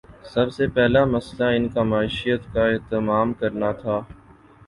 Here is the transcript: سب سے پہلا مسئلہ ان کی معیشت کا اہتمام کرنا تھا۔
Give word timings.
سب 0.23 0.47
سے 0.53 0.67
پہلا 0.67 1.03
مسئلہ 1.05 1.47
ان 1.55 1.67
کی 1.69 1.81
معیشت 1.83 2.53
کا 2.53 2.63
اہتمام 2.67 3.33
کرنا 3.33 3.71
تھا۔ 3.71 3.99